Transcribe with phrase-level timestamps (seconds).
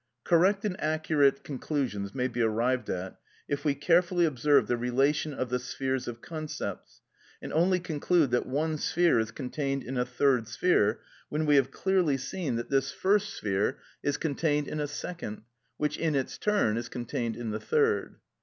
[0.23, 5.49] Correct and accurate conclusions may be arrived at if we carefully observe the relation of
[5.51, 7.01] the spheres of concepts,
[7.39, 11.69] and only conclude that one sphere is contained in a third sphere, when we have
[11.69, 15.43] clearly seen that this first sphere is contained in a second,
[15.77, 18.15] which in its turn is contained in the third.